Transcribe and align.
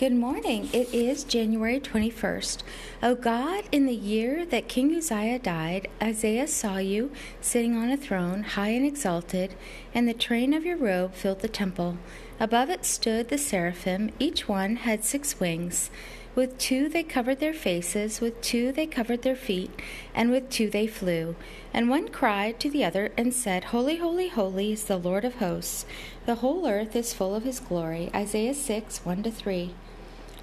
Good 0.00 0.14
morning. 0.14 0.70
It 0.72 0.94
is 0.94 1.24
January 1.24 1.78
21st. 1.78 2.62
O 3.02 3.14
God, 3.14 3.64
in 3.70 3.84
the 3.84 3.94
year 3.94 4.46
that 4.46 4.66
King 4.66 4.96
Uzziah 4.96 5.38
died, 5.38 5.88
Isaiah 6.02 6.48
saw 6.48 6.78
you 6.78 7.10
sitting 7.42 7.76
on 7.76 7.90
a 7.90 7.98
throne, 7.98 8.42
high 8.42 8.70
and 8.70 8.86
exalted, 8.86 9.54
and 9.92 10.08
the 10.08 10.14
train 10.14 10.54
of 10.54 10.64
your 10.64 10.78
robe 10.78 11.12
filled 11.12 11.40
the 11.40 11.50
temple. 11.50 11.98
Above 12.40 12.70
it 12.70 12.86
stood 12.86 13.28
the 13.28 13.36
seraphim, 13.36 14.10
each 14.18 14.48
one 14.48 14.76
had 14.76 15.04
six 15.04 15.38
wings. 15.38 15.90
With 16.34 16.56
two 16.56 16.88
they 16.88 17.02
covered 17.02 17.38
their 17.38 17.52
faces, 17.52 18.22
with 18.22 18.40
two 18.40 18.72
they 18.72 18.86
covered 18.86 19.20
their 19.20 19.36
feet, 19.36 19.70
and 20.14 20.30
with 20.30 20.48
two 20.48 20.70
they 20.70 20.86
flew. 20.86 21.36
And 21.74 21.90
one 21.90 22.08
cried 22.08 22.58
to 22.60 22.70
the 22.70 22.86
other 22.86 23.12
and 23.18 23.34
said, 23.34 23.64
Holy, 23.64 23.96
holy, 23.96 24.28
holy 24.28 24.72
is 24.72 24.84
the 24.84 24.96
Lord 24.96 25.26
of 25.26 25.34
hosts. 25.34 25.84
The 26.24 26.36
whole 26.36 26.66
earth 26.66 26.96
is 26.96 27.12
full 27.12 27.34
of 27.34 27.44
his 27.44 27.60
glory. 27.60 28.10
Isaiah 28.14 28.54
6 28.54 29.04
1 29.04 29.24
3. 29.24 29.74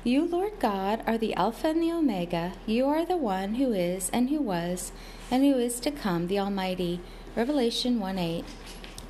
You, 0.08 0.24
Lord 0.24 0.62
God, 0.62 1.04
are 1.06 1.18
the 1.18 1.34
Alpha 1.34 1.68
and 1.68 1.84
the 1.84 1.92
Omega. 1.92 2.54
You 2.66 2.88
are 2.88 3.04
the 3.04 3.18
one 3.18 3.56
who 3.56 3.74
is, 3.74 4.10
and 4.12 4.30
who 4.30 4.42
was, 4.42 4.94
and 5.30 5.44
who 5.44 5.60
is 5.60 5.82
to 5.82 5.92
come, 5.92 6.28
the 6.28 6.40
Almighty. 6.40 7.02
Revelation 7.36 8.00
1 8.00 8.18
8. 8.18 8.46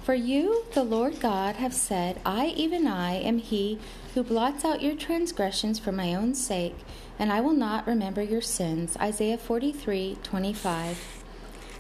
For 0.01 0.15
you, 0.15 0.65
the 0.73 0.83
Lord 0.83 1.19
God, 1.19 1.57
have 1.57 1.75
said, 1.75 2.19
I, 2.25 2.47
even 2.47 2.87
I, 2.87 3.13
am 3.13 3.37
he 3.37 3.77
who 4.15 4.23
blots 4.23 4.65
out 4.65 4.81
your 4.81 4.95
transgressions 4.95 5.77
for 5.77 5.91
my 5.91 6.15
own 6.15 6.33
sake, 6.33 6.77
and 7.19 7.31
I 7.31 7.41
will 7.41 7.53
not 7.53 7.85
remember 7.85 8.23
your 8.23 8.41
sins. 8.41 8.97
Isaiah 8.99 9.37
43 9.37 10.17
25. 10.23 11.23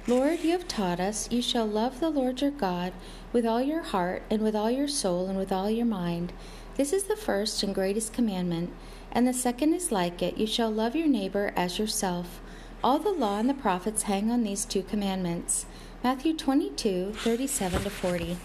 Lord, 0.05 0.41
you 0.41 0.51
have 0.51 0.67
taught 0.67 0.99
us, 0.99 1.27
you 1.31 1.41
shall 1.41 1.65
love 1.65 1.99
the 1.99 2.11
Lord 2.11 2.39
your 2.39 2.51
God 2.51 2.93
with 3.33 3.47
all 3.47 3.63
your 3.63 3.81
heart, 3.81 4.21
and 4.29 4.43
with 4.43 4.55
all 4.55 4.69
your 4.69 4.87
soul, 4.87 5.25
and 5.25 5.39
with 5.39 5.51
all 5.51 5.71
your 5.71 5.87
mind. 5.87 6.33
This 6.75 6.93
is 6.93 7.05
the 7.05 7.15
first 7.15 7.63
and 7.63 7.73
greatest 7.73 8.13
commandment, 8.13 8.71
and 9.11 9.27
the 9.27 9.33
second 9.33 9.73
is 9.73 9.91
like 9.91 10.21
it 10.21 10.37
you 10.37 10.47
shall 10.47 10.71
love 10.71 10.95
your 10.95 11.07
neighbor 11.07 11.53
as 11.55 11.79
yourself. 11.79 12.39
All 12.83 12.99
the 12.99 13.11
law 13.11 13.39
and 13.39 13.49
the 13.49 13.53
prophets 13.53 14.03
hang 14.03 14.29
on 14.29 14.43
these 14.43 14.65
two 14.65 14.83
commandments. 14.83 15.65
Matthew 16.03 16.35
22 16.35 17.13
37 17.13 17.81
40. 17.81 18.37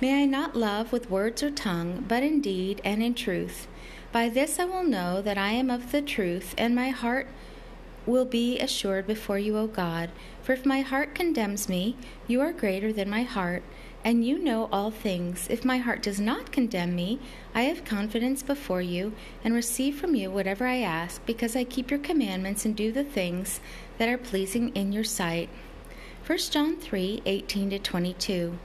May 0.00 0.22
I 0.22 0.26
not 0.26 0.56
love 0.56 0.92
with 0.92 1.10
words 1.10 1.42
or 1.42 1.50
tongue, 1.50 2.04
but 2.06 2.22
in 2.22 2.40
deed 2.40 2.80
and 2.84 3.02
in 3.02 3.14
truth. 3.14 3.68
By 4.10 4.28
this 4.28 4.58
I 4.58 4.64
will 4.64 4.84
know 4.84 5.22
that 5.22 5.38
I 5.38 5.52
am 5.52 5.70
of 5.70 5.92
the 5.92 6.02
truth, 6.02 6.54
and 6.58 6.74
my 6.74 6.90
heart 6.90 7.28
will 8.06 8.24
be 8.24 8.58
assured 8.58 9.06
before 9.06 9.38
you, 9.38 9.56
O 9.56 9.66
God. 9.66 10.10
For 10.42 10.52
if 10.52 10.66
my 10.66 10.80
heart 10.80 11.14
condemns 11.14 11.68
me, 11.68 11.96
you 12.26 12.40
are 12.40 12.52
greater 12.52 12.92
than 12.92 13.08
my 13.08 13.22
heart, 13.22 13.62
and 14.04 14.24
you 14.24 14.38
know 14.38 14.68
all 14.72 14.90
things. 14.90 15.46
If 15.48 15.64
my 15.64 15.78
heart 15.78 16.02
does 16.02 16.18
not 16.18 16.50
condemn 16.52 16.96
me, 16.96 17.20
I 17.54 17.62
have 17.62 17.84
confidence 17.84 18.42
before 18.42 18.82
you, 18.82 19.12
and 19.44 19.54
receive 19.54 19.96
from 19.96 20.14
you 20.14 20.30
whatever 20.30 20.66
I 20.66 20.78
ask, 20.78 21.24
because 21.26 21.54
I 21.54 21.64
keep 21.64 21.90
your 21.90 22.00
commandments 22.00 22.64
and 22.64 22.74
do 22.74 22.90
the 22.90 23.04
things 23.04 23.60
that 23.98 24.08
are 24.08 24.18
pleasing 24.18 24.70
in 24.74 24.92
your 24.92 25.04
sight. 25.04 25.48
1 26.26 26.38
John 26.50 26.76
3 26.76 27.22
18 27.24 27.70
to 27.70 27.78
22. 27.78 28.58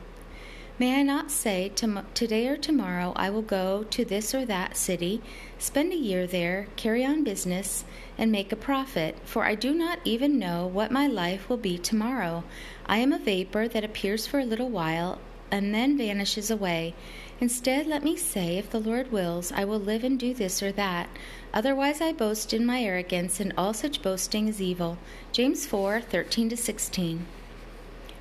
May 0.80 1.00
I 1.00 1.02
not 1.02 1.32
say, 1.32 1.70
to, 1.70 2.06
Today 2.14 2.48
or 2.48 2.56
tomorrow 2.56 3.12
I 3.16 3.32
will 3.32 3.42
go 3.42 3.84
to 3.86 4.06
this 4.06 4.36
or 4.36 4.46
that 4.46 4.78
city, 4.78 5.24
spend 5.58 5.92
a 5.92 5.96
year 5.96 6.28
there, 6.28 6.68
carry 6.76 7.04
on 7.04 7.24
business, 7.24 7.84
and 8.16 8.32
make 8.32 8.52
a 8.52 8.56
profit, 8.56 9.18
for 9.26 9.44
I 9.44 9.56
do 9.56 9.74
not 9.74 9.98
even 10.06 10.38
know 10.38 10.68
what 10.68 10.92
my 10.92 11.08
life 11.08 11.50
will 11.50 11.58
be 11.58 11.80
tomorrow. 11.80 12.44
I 12.86 12.98
am 12.98 13.12
a 13.12 13.18
vapor 13.18 13.68
that 13.68 13.84
appears 13.84 14.28
for 14.28 14.38
a 14.38 14.46
little 14.46 14.70
while 14.70 15.18
and 15.50 15.74
then 15.74 15.98
vanishes 15.98 16.52
away. 16.52 16.94
Instead, 17.40 17.88
let 17.88 18.04
me 18.04 18.16
say, 18.16 18.60
if 18.60 18.70
the 18.70 18.80
Lord 18.80 19.12
wills, 19.12 19.52
I 19.52 19.66
will 19.66 19.80
live 19.80 20.04
and 20.04 20.20
do 20.20 20.36
this 20.36 20.62
or 20.62 20.72
that. 20.74 21.10
Otherwise, 21.56 22.02
I 22.02 22.14
boast 22.14 22.54
in 22.54 22.68
my 22.68 22.84
arrogance, 22.84 23.40
and 23.40 23.52
all 23.58 23.74
such 23.74 24.04
boasting 24.04 24.48
is 24.48 24.62
evil. 24.62 25.00
James 25.32 25.66
4 25.66 26.02
13 26.02 26.56
16. 26.56 27.26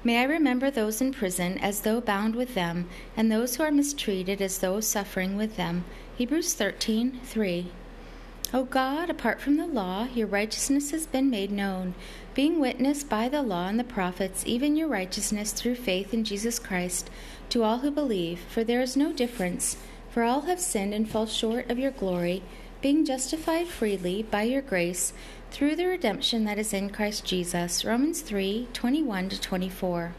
May 0.04 0.18
I 0.20 0.24
remember 0.24 0.70
those 0.70 1.00
in 1.00 1.12
prison 1.12 1.58
as 1.58 1.80
though 1.80 2.00
bound 2.00 2.36
with 2.36 2.54
them, 2.54 2.88
and 3.16 3.30
those 3.30 3.56
who 3.56 3.62
are 3.62 3.70
mistreated 3.70 4.40
as 4.40 4.58
though 4.58 4.80
suffering 4.80 5.36
with 5.36 5.56
them. 5.56 5.84
Hebrews 6.16 6.54
13 6.54 7.20
3. 7.24 7.66
O 8.54 8.62
God, 8.62 9.10
apart 9.10 9.40
from 9.40 9.56
the 9.56 9.66
law, 9.66 10.06
your 10.14 10.28
righteousness 10.28 10.92
has 10.92 11.04
been 11.04 11.28
made 11.28 11.50
known, 11.50 11.94
being 12.32 12.60
witnessed 12.60 13.08
by 13.08 13.28
the 13.28 13.42
law 13.42 13.66
and 13.66 13.78
the 13.78 13.84
prophets, 13.84 14.44
even 14.46 14.76
your 14.76 14.86
righteousness 14.86 15.52
through 15.52 15.74
faith 15.74 16.14
in 16.14 16.22
Jesus 16.22 16.60
Christ, 16.60 17.10
to 17.48 17.64
all 17.64 17.78
who 17.78 17.90
believe. 17.90 18.38
For 18.38 18.62
there 18.62 18.80
is 18.80 18.96
no 18.96 19.12
difference, 19.12 19.76
for 20.10 20.22
all 20.22 20.42
have 20.42 20.60
sinned 20.60 20.94
and 20.94 21.08
fall 21.08 21.26
short 21.26 21.68
of 21.68 21.78
your 21.78 21.90
glory, 21.90 22.42
being 22.80 23.04
justified 23.04 23.66
freely 23.66 24.22
by 24.22 24.44
your 24.44 24.62
grace 24.62 25.12
through 25.56 25.74
the 25.74 25.86
redemption 25.86 26.44
that 26.44 26.58
is 26.58 26.74
in 26.74 26.90
Christ 26.90 27.24
Jesus. 27.24 27.82
Romans 27.82 28.20
3 28.20 28.68
21 28.74 29.30
24. 29.30 30.14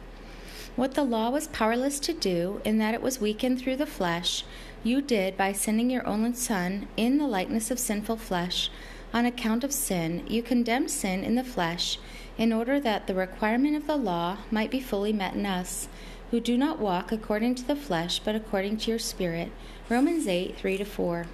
What 0.76 0.96
the 0.96 1.04
law 1.04 1.30
was 1.30 1.46
powerless 1.50 2.00
to 2.00 2.14
do, 2.14 2.60
in 2.66 2.80
that 2.80 2.96
it 2.96 3.04
was 3.04 3.22
weakened 3.22 3.62
through 3.62 3.76
the 3.76 3.86
flesh, 3.86 4.44
you 4.84 5.00
did 5.00 5.38
by 5.38 5.52
sending 5.52 5.92
your 5.92 6.04
only 6.08 6.34
Son 6.34 6.88
in 6.98 7.20
the 7.20 7.28
likeness 7.28 7.70
of 7.70 7.78
sinful 7.78 8.18
flesh. 8.18 8.72
On 9.14 9.28
account 9.28 9.64
of 9.64 9.72
sin, 9.72 10.26
you 10.28 10.42
condemned 10.42 10.90
sin 10.90 11.24
in 11.24 11.36
the 11.36 11.44
flesh, 11.44 12.00
in 12.40 12.52
order 12.52 12.80
that 12.80 13.06
the 13.06 13.14
requirement 13.14 13.76
of 13.76 13.86
the 13.86 13.96
law 13.96 14.40
might 14.50 14.72
be 14.72 14.80
fully 14.80 15.14
met 15.14 15.36
in 15.36 15.46
us, 15.46 15.88
who 16.32 16.40
do 16.40 16.58
not 16.58 16.80
walk 16.80 17.12
according 17.12 17.54
to 17.54 17.64
the 17.64 17.76
flesh, 17.76 18.18
but 18.18 18.34
according 18.34 18.78
to 18.78 18.90
your 18.90 19.00
Spirit. 19.00 19.52
Romans 19.88 20.28
8 20.28 20.58
3 20.58 20.84
4. 20.84 21.28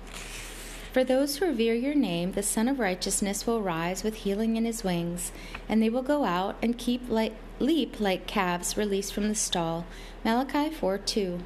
For 0.93 1.03
those 1.03 1.37
who 1.37 1.47
revere 1.47 1.73
your 1.73 1.95
name, 1.95 2.33
the 2.33 2.43
Sun 2.43 2.67
of 2.67 2.77
Righteousness 2.77 3.47
will 3.47 3.63
rise 3.63 4.03
with 4.03 4.13
healing 4.13 4.57
in 4.57 4.65
his 4.65 4.83
wings, 4.83 5.31
and 5.67 5.81
they 5.81 5.89
will 5.89 6.03
go 6.03 6.23
out 6.23 6.55
and 6.61 6.77
keep 6.77 7.09
like, 7.09 7.33
leap 7.57 7.99
like 7.99 8.27
calves 8.27 8.77
released 8.77 9.11
from 9.11 9.27
the 9.27 9.33
stall. 9.33 9.87
Malachi 10.23 10.69
4 10.69 10.99
2. 10.99 11.39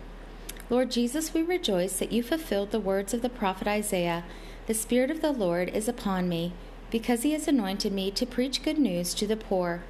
Lord 0.69 0.91
Jesus, 0.91 1.33
we 1.33 1.43
rejoice 1.43 1.97
that 1.97 2.11
you 2.11 2.23
fulfilled 2.23 2.71
the 2.71 2.81
words 2.81 3.13
of 3.13 3.21
the 3.21 3.29
prophet 3.29 3.69
Isaiah. 3.69 4.25
The 4.65 4.73
Spirit 4.73 5.09
of 5.09 5.21
the 5.21 5.31
Lord 5.31 5.69
is 5.69 5.87
upon 5.87 6.27
me, 6.27 6.51
because 6.91 7.23
he 7.23 7.31
has 7.31 7.47
anointed 7.47 7.93
me 7.93 8.11
to 8.11 8.25
preach 8.25 8.63
good 8.63 8.77
news 8.77 9.13
to 9.13 9.25
the 9.25 9.37
poor. 9.37 9.81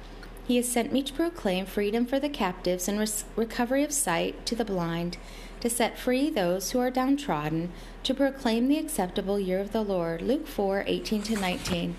He 0.48 0.56
has 0.56 0.66
sent 0.66 0.94
me 0.94 1.02
to 1.02 1.12
proclaim 1.12 1.66
freedom 1.66 2.06
for 2.06 2.18
the 2.18 2.30
captives 2.30 2.88
and 2.88 2.98
recovery 3.36 3.84
of 3.84 3.92
sight 3.92 4.46
to 4.46 4.56
the 4.56 4.64
blind 4.64 5.18
to 5.60 5.68
set 5.68 5.98
free 5.98 6.30
those 6.30 6.70
who 6.70 6.78
are 6.78 6.90
downtrodden, 6.90 7.70
to 8.04 8.14
proclaim 8.14 8.66
the 8.66 8.78
acceptable 8.78 9.38
year 9.38 9.60
of 9.60 9.72
the 9.72 9.82
Lord. 9.82 10.22
Luke 10.22 10.46
4 10.46 10.84
18 10.86 11.22
to 11.24 11.36
19. 11.38 11.96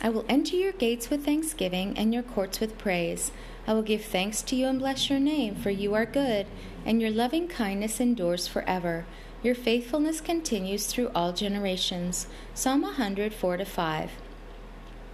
I 0.00 0.08
will 0.08 0.24
enter 0.30 0.56
your 0.56 0.72
gates 0.72 1.10
with 1.10 1.26
thanksgiving 1.26 1.98
and 1.98 2.14
your 2.14 2.22
courts 2.22 2.58
with 2.58 2.78
praise. 2.78 3.32
I 3.66 3.74
will 3.74 3.82
give 3.82 4.02
thanks 4.02 4.40
to 4.44 4.56
you 4.56 4.66
and 4.66 4.78
bless 4.78 5.10
your 5.10 5.18
name, 5.18 5.54
for 5.54 5.68
you 5.68 5.92
are 5.92 6.06
good, 6.06 6.46
and 6.86 7.02
your 7.02 7.10
loving 7.10 7.48
kindness 7.48 8.00
endures 8.00 8.48
forever. 8.48 9.04
Your 9.42 9.54
faithfulness 9.54 10.22
continues 10.22 10.86
through 10.86 11.10
all 11.14 11.34
generations. 11.34 12.28
Psalm 12.54 12.80
104 12.80 13.62
5. 13.62 14.10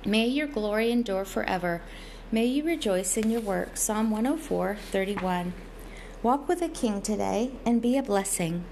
May 0.06 0.26
your 0.26 0.46
glory 0.46 0.92
endure 0.92 1.24
forever. 1.24 1.80
May 2.34 2.46
you 2.46 2.64
rejoice 2.64 3.16
in 3.16 3.30
your 3.30 3.40
work. 3.40 3.76
Psalm 3.76 4.10
104 4.10 4.76
31. 4.90 5.52
Walk 6.20 6.48
with 6.48 6.62
a 6.62 6.68
king 6.68 7.00
today 7.00 7.52
and 7.64 7.80
be 7.80 7.96
a 7.96 8.02
blessing. 8.02 8.64